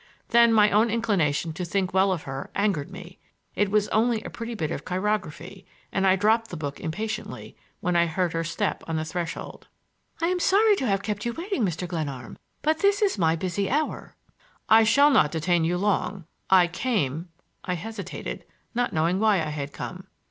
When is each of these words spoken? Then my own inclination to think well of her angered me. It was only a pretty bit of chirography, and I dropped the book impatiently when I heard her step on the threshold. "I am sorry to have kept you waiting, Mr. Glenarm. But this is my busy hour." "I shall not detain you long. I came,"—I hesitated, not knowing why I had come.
Then 0.29 0.51
my 0.51 0.71
own 0.71 0.89
inclination 0.89 1.53
to 1.53 1.63
think 1.63 1.93
well 1.93 2.11
of 2.11 2.23
her 2.23 2.49
angered 2.55 2.89
me. 2.89 3.19
It 3.53 3.69
was 3.69 3.87
only 3.89 4.23
a 4.23 4.31
pretty 4.31 4.55
bit 4.55 4.71
of 4.71 4.83
chirography, 4.83 5.63
and 5.91 6.07
I 6.07 6.15
dropped 6.15 6.47
the 6.49 6.57
book 6.57 6.79
impatiently 6.79 7.55
when 7.81 7.95
I 7.95 8.07
heard 8.07 8.33
her 8.33 8.43
step 8.43 8.83
on 8.87 8.95
the 8.95 9.05
threshold. 9.05 9.67
"I 10.19 10.29
am 10.29 10.39
sorry 10.39 10.75
to 10.77 10.87
have 10.87 11.03
kept 11.03 11.23
you 11.23 11.33
waiting, 11.33 11.63
Mr. 11.63 11.87
Glenarm. 11.87 12.39
But 12.63 12.79
this 12.79 13.03
is 13.03 13.19
my 13.19 13.35
busy 13.35 13.69
hour." 13.69 14.15
"I 14.67 14.83
shall 14.83 15.11
not 15.11 15.29
detain 15.31 15.65
you 15.65 15.77
long. 15.77 16.25
I 16.49 16.65
came,"—I 16.65 17.75
hesitated, 17.75 18.43
not 18.73 18.93
knowing 18.93 19.19
why 19.19 19.35
I 19.35 19.49
had 19.51 19.71
come. 19.71 20.07